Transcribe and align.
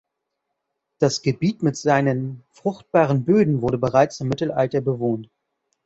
Das 0.97 1.21
Gebiet 1.21 1.61
mit 1.61 1.77
seinen 1.77 2.41
fruchtbaren 2.49 3.23
Böden 3.23 3.61
wurde 3.61 3.77
bereits 3.77 4.19
im 4.19 4.29
Mittelalter 4.29 4.81
bewohnt. 4.81 5.29